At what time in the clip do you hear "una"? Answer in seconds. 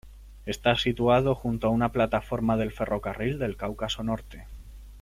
1.69-1.91